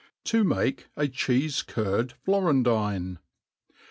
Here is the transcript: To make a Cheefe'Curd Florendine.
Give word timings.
To 0.23 0.43
make 0.43 0.87
a 0.97 1.03
Cheefe'Curd 1.07 2.13
Florendine. 2.25 3.19